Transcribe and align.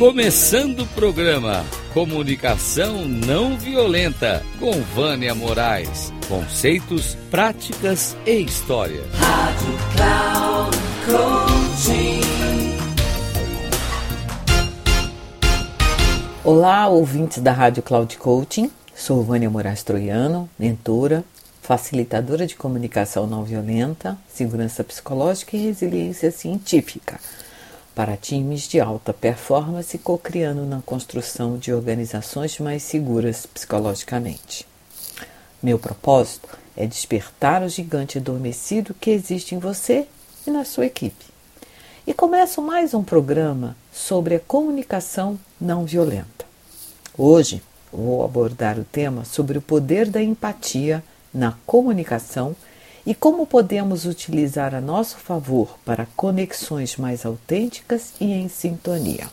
Começando 0.00 0.80
o 0.80 0.86
programa 0.86 1.62
Comunicação 1.92 3.06
Não 3.06 3.58
Violenta 3.58 4.42
com 4.58 4.72
Vânia 4.80 5.34
Moraes. 5.34 6.10
Conceitos, 6.26 7.18
práticas 7.30 8.16
e 8.24 8.40
história. 8.40 9.02
Rádio 9.12 9.78
Cloud 9.94 10.76
Coaching. 11.04 12.20
Olá, 16.42 16.88
ouvintes 16.88 17.42
da 17.42 17.52
Rádio 17.52 17.82
Cloud 17.82 18.16
Coaching. 18.16 18.70
Sou 18.94 19.22
Vânia 19.22 19.50
Moraes 19.50 19.82
Troiano, 19.82 20.48
mentora, 20.58 21.22
facilitadora 21.60 22.46
de 22.46 22.56
comunicação 22.56 23.26
não 23.26 23.44
violenta, 23.44 24.16
segurança 24.32 24.82
psicológica 24.82 25.58
e 25.58 25.66
resiliência 25.66 26.30
científica 26.30 27.20
para 28.00 28.16
times 28.16 28.66
de 28.66 28.80
alta 28.80 29.12
performance, 29.12 29.98
co-criando 29.98 30.64
na 30.64 30.80
construção 30.80 31.58
de 31.58 31.70
organizações 31.70 32.58
mais 32.58 32.82
seguras 32.82 33.44
psicologicamente. 33.44 34.66
Meu 35.62 35.78
propósito 35.78 36.48
é 36.74 36.86
despertar 36.86 37.62
o 37.62 37.68
gigante 37.68 38.16
adormecido 38.16 38.94
que 38.94 39.10
existe 39.10 39.54
em 39.54 39.58
você 39.58 40.06
e 40.46 40.50
na 40.50 40.64
sua 40.64 40.86
equipe. 40.86 41.26
E 42.06 42.14
começo 42.14 42.62
mais 42.62 42.94
um 42.94 43.04
programa 43.04 43.76
sobre 43.92 44.34
a 44.34 44.40
comunicação 44.40 45.38
não 45.60 45.84
violenta. 45.84 46.46
Hoje 47.18 47.62
vou 47.92 48.24
abordar 48.24 48.78
o 48.78 48.84
tema 48.84 49.26
sobre 49.26 49.58
o 49.58 49.62
poder 49.62 50.08
da 50.08 50.22
empatia 50.22 51.04
na 51.34 51.52
comunicação 51.66 52.56
e 53.06 53.14
como 53.14 53.46
podemos 53.46 54.04
utilizar 54.04 54.74
a 54.74 54.80
nosso 54.80 55.16
favor 55.16 55.78
para 55.84 56.06
conexões 56.16 56.96
mais 56.96 57.24
autênticas 57.24 58.12
e 58.20 58.32
em 58.32 58.48
sintonia. 58.48 59.28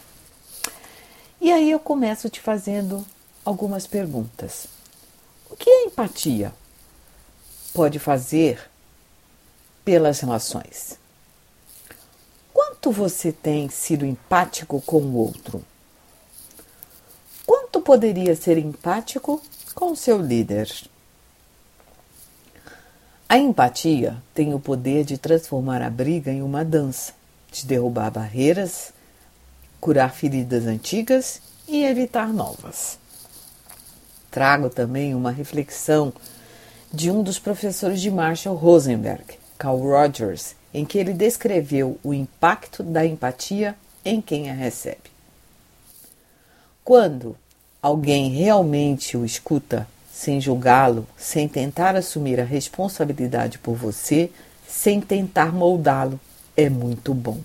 E 1.39 1.51
aí 1.51 1.69
eu 1.69 1.79
começo 1.79 2.29
te 2.29 2.39
fazendo 2.39 3.05
algumas 3.45 3.85
perguntas. 3.85 4.67
O 5.49 5.55
que 5.55 5.69
a 5.69 5.83
empatia 5.83 6.53
pode 7.73 7.99
fazer 7.99 8.69
pelas 9.85 10.19
relações? 10.19 10.97
Quanto 12.53 12.91
você 12.91 13.31
tem 13.31 13.69
sido 13.69 14.05
empático 14.05 14.81
com 14.81 14.97
o 14.97 15.15
outro? 15.15 15.63
Quanto 17.45 17.79
poderia 17.79 18.35
ser 18.35 18.57
empático 18.57 19.41
com 19.73 19.95
seu 19.95 20.21
líder? 20.21 20.69
A 23.29 23.37
empatia 23.37 24.15
tem 24.33 24.53
o 24.53 24.59
poder 24.59 25.03
de 25.03 25.17
transformar 25.17 25.81
a 25.81 25.89
briga 25.89 26.31
em 26.31 26.41
uma 26.41 26.63
dança, 26.63 27.11
de 27.51 27.65
derrubar 27.65 28.09
barreiras, 28.09 28.93
curar 29.81 30.13
feridas 30.13 30.65
antigas 30.65 31.41
e 31.67 31.83
evitar 31.83 32.31
novas. 32.31 32.97
Trago 34.31 34.69
também 34.69 35.13
uma 35.13 35.29
reflexão 35.29 36.13
de 36.93 37.11
um 37.11 37.21
dos 37.21 37.37
professores 37.37 37.99
de 37.99 38.09
Marshall 38.09 38.55
Rosenberg, 38.55 39.37
Carl 39.57 39.77
Rogers, 39.77 40.55
em 40.73 40.85
que 40.85 40.97
ele 40.97 41.11
descreveu 41.11 41.99
o 42.01 42.13
impacto 42.13 42.81
da 42.81 43.05
empatia 43.05 43.75
em 44.05 44.21
quem 44.21 44.49
a 44.49 44.53
recebe. 44.53 45.11
Quando 46.81 47.35
alguém 47.81 48.29
realmente 48.29 49.17
o 49.17 49.25
escuta, 49.25 49.85
sem 50.17 50.41
julgá-lo, 50.41 51.07
sem 51.15 51.47
tentar 51.47 51.95
assumir 51.95 52.39
a 52.39 52.43
responsabilidade 52.43 53.59
por 53.59 53.75
você, 53.75 54.31
sem 54.67 54.99
tentar 54.99 55.53
moldá-lo, 55.53 56.19
é 56.55 56.71
muito 56.71 57.13
bom. 57.13 57.39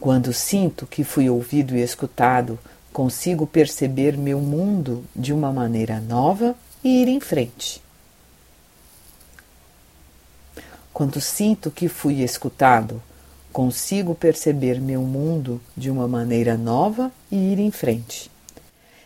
Quando 0.00 0.32
sinto 0.32 0.88
que 0.88 1.04
fui 1.04 1.30
ouvido 1.30 1.76
e 1.76 1.80
escutado, 1.80 2.58
consigo 2.92 3.46
perceber 3.46 4.16
meu 4.16 4.40
mundo 4.40 5.04
de 5.14 5.32
uma 5.32 5.52
maneira 5.52 6.00
nova 6.00 6.56
e 6.82 7.00
ir 7.00 7.06
em 7.06 7.20
frente. 7.20 7.80
Quando 10.92 11.20
sinto 11.20 11.70
que 11.70 11.88
fui 11.88 12.22
escutado, 12.22 13.00
consigo 13.52 14.16
perceber 14.16 14.80
meu 14.80 15.02
mundo 15.02 15.60
de 15.76 15.90
uma 15.90 16.08
maneira 16.08 16.56
nova 16.56 17.12
e 17.30 17.36
ir 17.52 17.60
em 17.60 17.70
frente. 17.70 18.28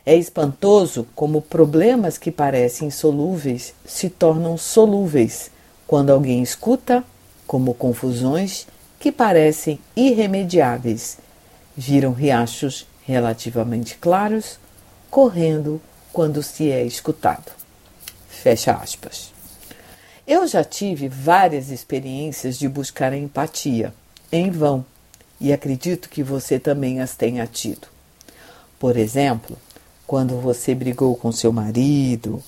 É 0.06 0.15
espantoso 0.15 1.06
como 1.15 1.41
problemas 1.41 2.19
que 2.19 2.31
parecem 2.31 2.88
insolúveis 2.88 3.75
se 3.87 4.10
tornam 4.10 4.59
solúveis 4.59 5.50
quando 5.87 6.10
alguém 6.10 6.42
escuta, 6.42 7.03
como 7.47 7.75
confusões 7.75 8.66
que 9.00 9.10
parecem 9.10 9.78
irremediáveis 9.97 11.19
viram 11.76 12.12
riachos 12.12 12.87
relativamente 13.06 13.97
claros 13.97 14.59
correndo 15.10 15.81
quando 16.12 16.43
se 16.43 16.70
é 16.70 16.84
escutado. 16.84 17.53
Fecha 18.28 18.72
aspas. 18.72 19.32
Eu 20.26 20.47
já 20.47 20.64
tive 20.64 21.09
várias 21.09 21.70
experiências 21.70 22.59
de 22.59 22.69
buscar 22.69 23.12
a 23.12 23.16
empatia, 23.16 23.93
em 24.32 24.50
vão, 24.50 24.84
e 25.41 25.53
acredito 25.53 26.09
que 26.09 26.22
você 26.22 26.59
também 26.59 27.00
as 27.00 27.14
tenha 27.14 27.47
tido. 27.47 27.88
Por 28.78 28.97
exemplo, 28.97 29.59
quando 30.06 30.41
você 30.41 30.75
brigou 30.75 31.16
com 31.16 31.32
seu 31.32 31.53
marido, 31.53 32.42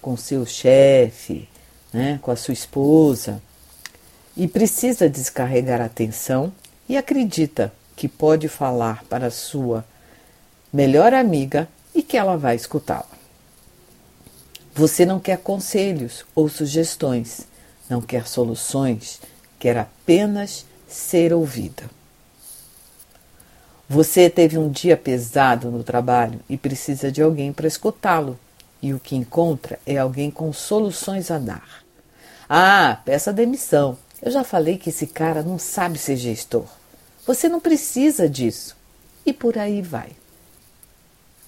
com 0.00 0.16
seu 0.16 0.46
chefe, 0.46 1.48
né, 1.92 2.18
com 2.22 2.30
a 2.30 2.36
sua 2.36 2.54
esposa, 2.54 3.42
e 4.36 4.46
precisa 4.46 5.08
descarregar 5.08 5.80
a 5.80 5.88
tensão 5.88 6.52
e 6.88 6.96
acredita 6.96 7.72
que 7.96 8.08
pode 8.08 8.48
falar 8.48 9.04
para 9.04 9.30
sua 9.30 9.84
melhor 10.72 11.12
amiga 11.12 11.68
e 11.94 12.02
que 12.02 12.16
ela 12.16 12.36
vai 12.36 12.56
escutá-la. 12.56 13.20
Você 14.74 15.04
não 15.04 15.18
quer 15.20 15.38
conselhos 15.38 16.24
ou 16.34 16.48
sugestões, 16.48 17.46
não 17.88 18.00
quer 18.00 18.26
soluções, 18.26 19.20
quer 19.58 19.76
apenas 19.76 20.64
ser 20.88 21.32
ouvida. 21.32 21.90
Você 23.92 24.30
teve 24.30 24.56
um 24.56 24.70
dia 24.70 24.96
pesado 24.96 25.68
no 25.68 25.82
trabalho 25.82 26.38
e 26.48 26.56
precisa 26.56 27.10
de 27.10 27.20
alguém 27.20 27.52
para 27.52 27.66
escutá-lo, 27.66 28.38
e 28.80 28.94
o 28.94 29.00
que 29.00 29.16
encontra 29.16 29.80
é 29.84 29.98
alguém 29.98 30.30
com 30.30 30.52
soluções 30.52 31.28
a 31.28 31.40
dar. 31.40 31.82
Ah, 32.48 33.00
peça 33.04 33.32
demissão. 33.32 33.98
Eu 34.22 34.30
já 34.30 34.44
falei 34.44 34.78
que 34.78 34.90
esse 34.90 35.08
cara 35.08 35.42
não 35.42 35.58
sabe 35.58 35.98
ser 35.98 36.14
gestor. 36.14 36.66
Você 37.26 37.48
não 37.48 37.58
precisa 37.58 38.28
disso. 38.28 38.76
E 39.26 39.32
por 39.32 39.58
aí 39.58 39.82
vai. 39.82 40.10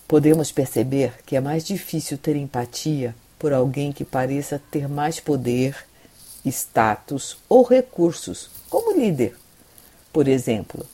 Podemos 0.09 0.50
perceber 0.50 1.14
que 1.24 1.36
é 1.36 1.41
mais 1.41 1.64
difícil 1.64 2.19
ter 2.19 2.34
empatia 2.34 3.14
por 3.38 3.53
alguém 3.53 3.92
que 3.92 4.04
pareça 4.04 4.60
ter 4.69 4.88
mais 4.88 5.20
poder, 5.20 5.76
status 6.44 7.36
ou 7.48 7.62
recursos, 7.62 8.50
como 8.69 8.98
líder. 8.98 9.36
Por 10.12 10.26
exemplo, 10.26 10.84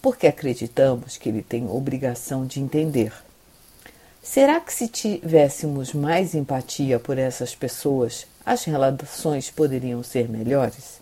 porque 0.00 0.26
acreditamos 0.26 1.16
que 1.16 1.28
ele 1.28 1.42
tem 1.42 1.68
obrigação 1.68 2.46
de 2.46 2.60
entender. 2.60 3.12
Será 4.22 4.60
que 4.60 4.72
se 4.72 4.86
tivéssemos 4.86 5.92
mais 5.92 6.34
empatia 6.34 6.98
por 6.98 7.18
essas 7.18 7.54
pessoas, 7.54 8.26
as 8.44 8.64
relações 8.64 9.50
poderiam 9.50 10.02
ser 10.02 10.28
melhores? 10.28 11.00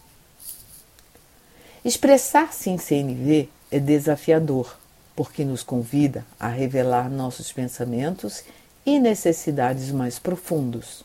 Expressar-se 1.84 2.70
em 2.70 2.78
CNV 2.78 3.48
é 3.70 3.78
desafiador, 3.78 4.78
porque 5.14 5.44
nos 5.44 5.62
convida 5.62 6.24
a 6.38 6.48
revelar 6.48 7.10
nossos 7.10 7.52
pensamentos 7.52 8.44
e 8.86 8.98
necessidades 8.98 9.90
mais 9.90 10.18
profundos. 10.18 11.04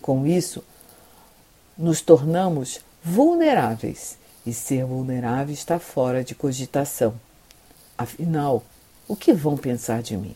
Com 0.00 0.26
isso, 0.26 0.64
nos 1.76 2.00
tornamos 2.00 2.80
vulneráveis 3.04 4.16
e 4.46 4.52
ser 4.52 4.84
vulnerável 4.84 5.54
está 5.54 5.78
fora 5.78 6.24
de 6.24 6.34
cogitação. 6.34 7.14
Afinal, 7.96 8.64
o 9.06 9.14
que 9.14 9.32
vão 9.32 9.56
pensar 9.56 10.02
de 10.02 10.16
mim? 10.16 10.34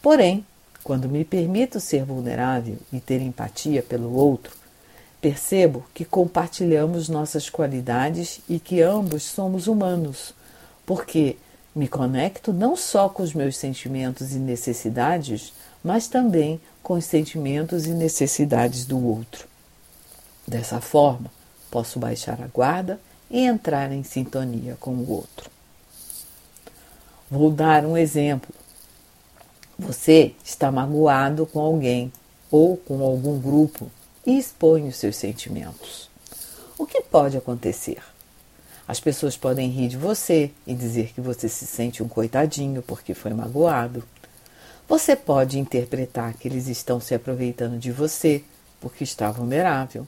Porém, 0.00 0.44
quando 0.82 1.08
me 1.08 1.24
permito 1.24 1.78
ser 1.78 2.04
vulnerável 2.04 2.76
e 2.92 2.98
ter 2.98 3.20
empatia 3.20 3.82
pelo 3.82 4.12
outro, 4.14 4.52
percebo 5.20 5.84
que 5.94 6.04
compartilhamos 6.04 7.08
nossas 7.08 7.48
qualidades 7.48 8.40
e 8.48 8.58
que 8.58 8.82
ambos 8.82 9.22
somos 9.22 9.68
humanos, 9.68 10.34
porque 10.84 11.36
me 11.74 11.86
conecto 11.86 12.52
não 12.52 12.76
só 12.76 13.08
com 13.08 13.22
os 13.22 13.32
meus 13.32 13.56
sentimentos 13.56 14.32
e 14.32 14.38
necessidades, 14.38 15.52
mas 15.82 16.08
também 16.08 16.60
com 16.82 16.94
os 16.94 17.04
sentimentos 17.04 17.86
e 17.86 17.90
necessidades 17.90 18.84
do 18.84 19.02
outro. 19.02 19.46
Dessa 20.46 20.80
forma, 20.80 21.30
Posso 21.72 21.98
baixar 21.98 22.38
a 22.42 22.46
guarda 22.46 23.00
e 23.30 23.40
entrar 23.40 23.90
em 23.90 24.04
sintonia 24.04 24.76
com 24.78 24.90
o 24.90 25.10
outro. 25.10 25.50
Vou 27.30 27.50
dar 27.50 27.86
um 27.86 27.96
exemplo. 27.96 28.54
Você 29.78 30.34
está 30.44 30.70
magoado 30.70 31.46
com 31.46 31.58
alguém 31.60 32.12
ou 32.50 32.76
com 32.76 33.02
algum 33.02 33.40
grupo 33.40 33.90
e 34.26 34.36
expõe 34.36 34.86
os 34.86 34.96
seus 34.96 35.16
sentimentos. 35.16 36.10
O 36.76 36.84
que 36.84 37.00
pode 37.00 37.38
acontecer? 37.38 38.02
As 38.86 39.00
pessoas 39.00 39.34
podem 39.34 39.70
rir 39.70 39.88
de 39.88 39.96
você 39.96 40.50
e 40.66 40.74
dizer 40.74 41.14
que 41.14 41.22
você 41.22 41.48
se 41.48 41.64
sente 41.64 42.02
um 42.02 42.08
coitadinho 42.08 42.82
porque 42.82 43.14
foi 43.14 43.32
magoado. 43.32 44.04
Você 44.86 45.16
pode 45.16 45.58
interpretar 45.58 46.34
que 46.34 46.48
eles 46.48 46.68
estão 46.68 47.00
se 47.00 47.14
aproveitando 47.14 47.78
de 47.78 47.90
você 47.90 48.44
porque 48.78 49.04
está 49.04 49.30
vulnerável. 49.30 50.06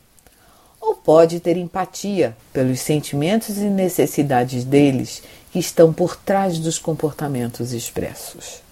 Pode 1.05 1.39
ter 1.39 1.57
empatia 1.59 2.35
pelos 2.53 2.81
sentimentos 2.81 3.59
e 3.59 3.65
necessidades 3.65 4.65
deles 4.65 5.23
que 5.53 5.59
estão 5.59 5.93
por 5.93 6.17
trás 6.17 6.59
dos 6.59 6.79
comportamentos 6.79 7.73
expressos. 7.73 8.63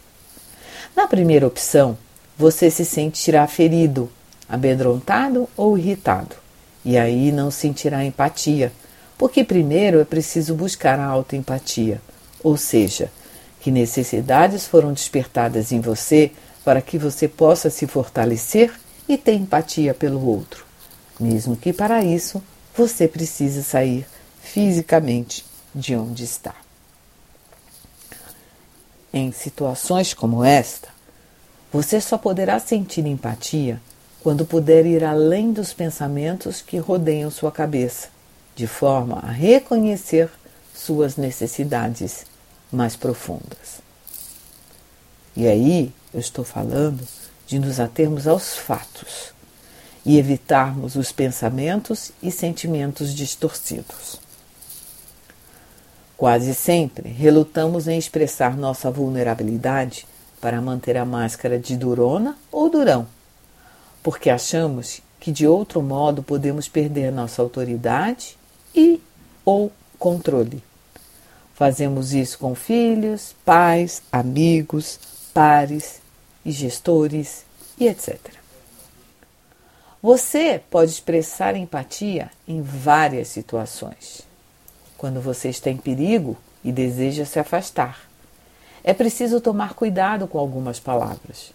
Na 0.96 1.06
primeira 1.06 1.46
opção, 1.46 1.96
você 2.36 2.70
se 2.70 2.84
sentirá 2.84 3.46
ferido, 3.46 4.10
amedrontado 4.48 5.48
ou 5.56 5.78
irritado, 5.78 6.34
e 6.84 6.96
aí 6.96 7.30
não 7.30 7.50
sentirá 7.50 8.04
empatia, 8.04 8.72
porque 9.16 9.44
primeiro 9.44 10.00
é 10.00 10.04
preciso 10.04 10.54
buscar 10.54 10.98
a 10.98 11.04
autoempatia, 11.04 12.00
ou 12.42 12.56
seja, 12.56 13.10
que 13.60 13.70
necessidades 13.70 14.66
foram 14.66 14.92
despertadas 14.92 15.70
em 15.70 15.80
você 15.80 16.32
para 16.64 16.80
que 16.82 16.98
você 16.98 17.28
possa 17.28 17.70
se 17.70 17.86
fortalecer 17.86 18.72
e 19.08 19.16
ter 19.16 19.34
empatia 19.34 19.94
pelo 19.94 20.26
outro, 20.26 20.64
mesmo 21.22 21.56
que 21.56 21.72
para 21.72 22.04
isso 22.04 22.42
você 22.76 23.06
precise 23.06 23.62
sair 23.62 24.06
fisicamente 24.42 25.44
de 25.74 25.94
onde 25.94 26.24
está. 26.24 26.54
Em 29.12 29.30
situações 29.30 30.12
como 30.12 30.44
esta, 30.44 30.88
você 31.72 32.00
só 32.00 32.18
poderá 32.18 32.58
sentir 32.58 33.06
empatia 33.06 33.80
quando 34.22 34.44
puder 34.44 34.86
ir 34.86 35.04
além 35.04 35.52
dos 35.52 35.72
pensamentos 35.72 36.62
que 36.62 36.78
rodeiam 36.78 37.30
sua 37.30 37.50
cabeça, 37.50 38.08
de 38.54 38.66
forma 38.66 39.18
a 39.20 39.30
reconhecer 39.30 40.30
suas 40.74 41.16
necessidades 41.16 42.24
mais 42.70 42.96
profundas. 42.96 43.80
E 45.36 45.46
aí 45.46 45.92
eu 46.12 46.20
estou 46.20 46.44
falando 46.44 47.06
de 47.46 47.58
nos 47.58 47.80
atermos 47.80 48.26
aos 48.26 48.54
fatos 48.54 49.31
e 50.04 50.18
evitarmos 50.18 50.96
os 50.96 51.12
pensamentos 51.12 52.12
e 52.22 52.30
sentimentos 52.30 53.14
distorcidos. 53.14 54.20
Quase 56.16 56.54
sempre 56.54 57.08
relutamos 57.08 57.88
em 57.88 57.98
expressar 57.98 58.56
nossa 58.56 58.90
vulnerabilidade 58.90 60.06
para 60.40 60.60
manter 60.60 60.96
a 60.96 61.04
máscara 61.04 61.58
de 61.58 61.76
durona 61.76 62.36
ou 62.50 62.68
durão, 62.68 63.06
porque 64.02 64.28
achamos 64.28 65.00
que 65.20 65.30
de 65.30 65.46
outro 65.46 65.80
modo 65.80 66.22
podemos 66.22 66.68
perder 66.68 67.12
nossa 67.12 67.40
autoridade 67.40 68.36
e 68.74 69.00
ou 69.44 69.70
controle. 69.98 70.62
Fazemos 71.54 72.12
isso 72.12 72.38
com 72.38 72.56
filhos, 72.56 73.36
pais, 73.44 74.02
amigos, 74.10 74.98
pares 75.32 76.00
e 76.44 76.50
gestores 76.50 77.44
e 77.78 77.86
etc. 77.86 78.41
Você 80.02 80.60
pode 80.68 80.90
expressar 80.90 81.54
empatia 81.54 82.28
em 82.48 82.60
várias 82.60 83.28
situações 83.28 84.22
quando 84.98 85.20
você 85.20 85.48
está 85.48 85.70
em 85.70 85.76
perigo 85.76 86.36
e 86.64 86.72
deseja 86.72 87.24
se 87.24 87.38
afastar. 87.38 88.00
É 88.82 88.92
preciso 88.92 89.40
tomar 89.40 89.74
cuidado 89.74 90.26
com 90.26 90.40
algumas 90.40 90.80
palavras. 90.80 91.52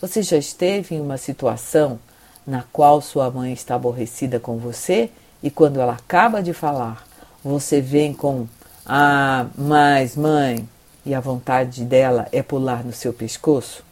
Você 0.00 0.22
já 0.22 0.36
esteve 0.36 0.96
em 0.96 1.00
uma 1.00 1.16
situação 1.16 2.00
na 2.44 2.64
qual 2.72 3.00
sua 3.00 3.30
mãe 3.30 3.52
está 3.52 3.76
aborrecida 3.76 4.40
com 4.40 4.58
você 4.58 5.08
e 5.40 5.48
quando 5.48 5.80
ela 5.80 5.92
acaba 5.92 6.42
de 6.42 6.52
falar, 6.52 7.06
você 7.44 7.80
vem 7.80 8.12
com 8.12 8.48
ah, 8.84 9.46
mas 9.56 10.16
mãe, 10.16 10.68
e 11.06 11.14
a 11.14 11.20
vontade 11.20 11.84
dela 11.84 12.26
é 12.32 12.42
pular 12.42 12.84
no 12.84 12.92
seu 12.92 13.12
pescoço? 13.12 13.84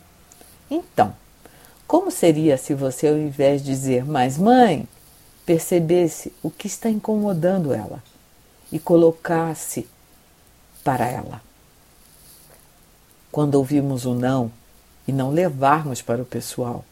Então, 0.70 1.14
como 1.92 2.10
seria 2.10 2.56
se 2.56 2.72
você, 2.72 3.06
ao 3.06 3.18
invés 3.18 3.62
de 3.62 3.70
dizer 3.70 4.06
mas 4.06 4.38
mãe, 4.38 4.88
percebesse 5.44 6.32
o 6.42 6.50
que 6.50 6.66
está 6.66 6.88
incomodando 6.88 7.74
ela? 7.74 8.02
e 8.72 8.78
colocasse 8.78 9.86
para 10.82 11.06
ela. 11.06 11.42
Quando 13.30 13.56
ouvimos 13.56 14.06
o 14.06 14.14
não 14.14 14.50
e 15.06 15.12
não 15.12 15.30
levarmos 15.30 16.00
para 16.00 16.22
o 16.22 16.24
pessoal, 16.24 16.82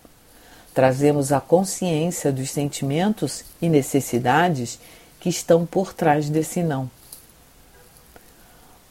trazemos 0.74 1.32
a 1.32 1.40
consciência 1.40 2.30
dos 2.30 2.50
sentimentos 2.50 3.44
e 3.62 3.70
necessidades 3.70 4.78
que 5.18 5.30
estão 5.30 5.64
por 5.64 5.94
trás 5.94 6.28
desse 6.28 6.62
não. 6.62 6.90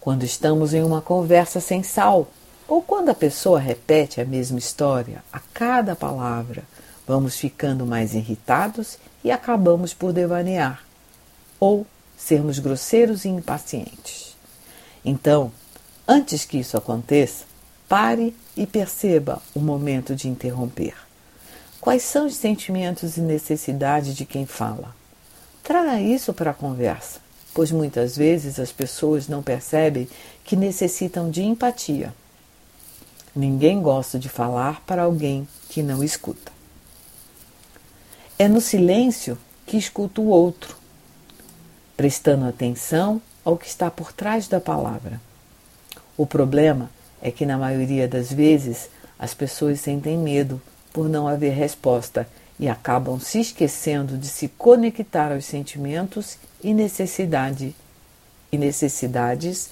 Quando 0.01 0.23
estamos 0.23 0.73
em 0.73 0.81
uma 0.81 1.03
conversa 1.03 1.59
sem 1.59 1.83
sal, 1.83 2.27
ou 2.69 2.83
quando 2.83 3.09
a 3.09 3.15
pessoa 3.15 3.59
repete 3.59 4.21
a 4.21 4.25
mesma 4.25 4.59
história 4.59 5.23
a 5.33 5.39
cada 5.39 5.95
palavra, 5.95 6.61
vamos 7.07 7.35
ficando 7.35 7.83
mais 7.83 8.13
irritados 8.13 8.99
e 9.23 9.31
acabamos 9.31 9.91
por 9.91 10.13
devanear. 10.13 10.83
Ou 11.59 11.85
sermos 12.15 12.59
grosseiros 12.59 13.25
e 13.25 13.29
impacientes. 13.29 14.37
Então, 15.03 15.51
antes 16.07 16.45
que 16.45 16.59
isso 16.59 16.77
aconteça, 16.77 17.45
pare 17.87 18.35
e 18.55 18.67
perceba 18.67 19.41
o 19.55 19.59
momento 19.59 20.15
de 20.15 20.27
interromper. 20.27 20.93
Quais 21.81 22.03
são 22.03 22.27
os 22.27 22.35
sentimentos 22.35 23.17
e 23.17 23.21
necessidades 23.21 24.15
de 24.15 24.25
quem 24.25 24.45
fala? 24.45 24.95
Traga 25.63 25.99
isso 25.99 26.33
para 26.33 26.51
a 26.51 26.53
conversa, 26.53 27.19
pois 27.51 27.71
muitas 27.71 28.15
vezes 28.15 28.59
as 28.59 28.71
pessoas 28.71 29.27
não 29.27 29.41
percebem 29.41 30.07
que 30.43 30.55
necessitam 30.55 31.31
de 31.31 31.41
empatia. 31.41 32.13
Ninguém 33.39 33.81
gosta 33.81 34.19
de 34.19 34.27
falar 34.27 34.81
para 34.81 35.03
alguém 35.03 35.47
que 35.69 35.81
não 35.81 36.03
escuta. 36.03 36.51
É 38.37 38.49
no 38.49 38.59
silêncio 38.59 39.37
que 39.65 39.77
escuta 39.77 40.19
o 40.19 40.27
outro 40.27 40.75
prestando 41.95 42.45
atenção 42.45 43.21
ao 43.45 43.57
que 43.57 43.65
está 43.65 43.89
por 43.89 44.11
trás 44.11 44.49
da 44.49 44.59
palavra. 44.59 45.21
O 46.17 46.25
problema 46.25 46.91
é 47.21 47.31
que, 47.31 47.45
na 47.45 47.57
maioria 47.57 48.09
das 48.09 48.29
vezes, 48.29 48.89
as 49.17 49.33
pessoas 49.33 49.79
sentem 49.79 50.17
medo 50.17 50.61
por 50.91 51.07
não 51.07 51.25
haver 51.25 51.53
resposta 51.53 52.27
e 52.59 52.67
acabam 52.67 53.21
se 53.21 53.39
esquecendo 53.39 54.17
de 54.17 54.27
se 54.27 54.49
conectar 54.49 55.31
aos 55.31 55.45
sentimentos 55.45 56.37
e, 56.61 56.73
necessidade, 56.73 57.73
e 58.51 58.57
necessidades 58.57 59.69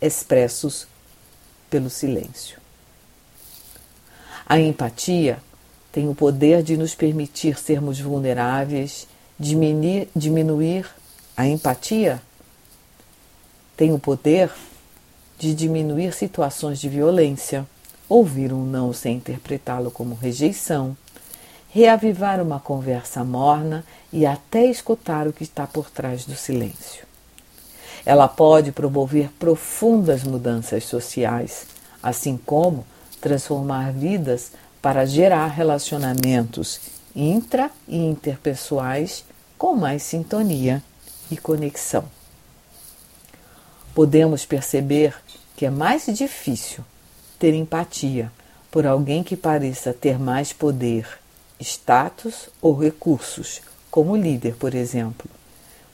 expressos 0.00 0.86
pelo 1.68 1.90
silêncio. 1.90 2.63
A 4.46 4.58
empatia 4.58 5.38
tem 5.90 6.08
o 6.08 6.14
poder 6.14 6.62
de 6.62 6.76
nos 6.76 6.94
permitir 6.94 7.58
sermos 7.58 8.00
vulneráveis, 8.00 9.06
diminuir, 9.38 10.08
diminuir 10.14 10.86
a 11.36 11.46
empatia 11.48 12.22
tem 13.76 13.92
o 13.92 13.98
poder 13.98 14.52
de 15.36 15.52
diminuir 15.52 16.14
situações 16.14 16.80
de 16.80 16.88
violência, 16.88 17.66
ouvir 18.08 18.52
um 18.52 18.64
não 18.64 18.92
sem 18.92 19.16
interpretá-lo 19.16 19.90
como 19.90 20.14
rejeição, 20.14 20.96
reavivar 21.70 22.40
uma 22.40 22.60
conversa 22.60 23.24
morna 23.24 23.84
e 24.12 24.24
até 24.24 24.64
escutar 24.66 25.26
o 25.26 25.32
que 25.32 25.42
está 25.42 25.66
por 25.66 25.90
trás 25.90 26.24
do 26.24 26.36
silêncio. 26.36 27.04
Ela 28.06 28.28
pode 28.28 28.70
promover 28.70 29.28
profundas 29.40 30.22
mudanças 30.22 30.84
sociais, 30.84 31.66
assim 32.00 32.36
como 32.36 32.86
transformar 33.24 33.90
vidas 33.90 34.52
para 34.82 35.06
gerar 35.06 35.46
relacionamentos 35.46 36.78
intra 37.16 37.70
e 37.88 37.96
interpessoais 37.96 39.24
com 39.56 39.74
mais 39.74 40.02
sintonia 40.02 40.82
e 41.30 41.36
conexão. 41.38 42.04
Podemos 43.94 44.44
perceber 44.44 45.16
que 45.56 45.64
é 45.64 45.70
mais 45.70 46.04
difícil 46.04 46.84
ter 47.38 47.54
empatia 47.54 48.30
por 48.70 48.86
alguém 48.86 49.22
que 49.22 49.38
pareça 49.38 49.94
ter 49.94 50.18
mais 50.18 50.52
poder, 50.52 51.08
status 51.58 52.50
ou 52.60 52.78
recursos, 52.78 53.62
como 53.90 54.14
líder, 54.14 54.54
por 54.56 54.74
exemplo, 54.74 55.30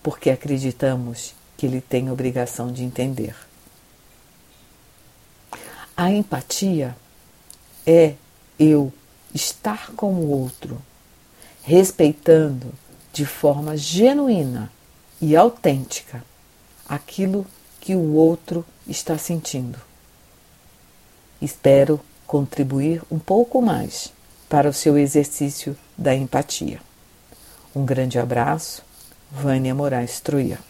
porque 0.02 0.30
acreditamos 0.30 1.32
que 1.56 1.64
ele 1.64 1.80
tem 1.80 2.10
obrigação 2.10 2.72
de 2.72 2.82
entender. 2.82 3.36
A 5.96 6.10
empatia 6.10 6.96
é 7.86 8.14
eu 8.58 8.92
estar 9.34 9.90
com 9.92 10.12
o 10.14 10.30
outro, 10.30 10.80
respeitando 11.62 12.72
de 13.12 13.24
forma 13.24 13.76
genuína 13.76 14.70
e 15.20 15.36
autêntica 15.36 16.24
aquilo 16.88 17.46
que 17.80 17.94
o 17.94 18.14
outro 18.14 18.64
está 18.86 19.16
sentindo. 19.16 19.78
Espero 21.40 22.00
contribuir 22.26 23.02
um 23.10 23.18
pouco 23.18 23.62
mais 23.62 24.12
para 24.48 24.68
o 24.68 24.72
seu 24.72 24.98
exercício 24.98 25.76
da 25.96 26.14
empatia. 26.14 26.80
Um 27.74 27.84
grande 27.84 28.18
abraço, 28.18 28.82
Vânia 29.30 29.74
Moraes 29.74 30.20
Troiano. 30.20 30.69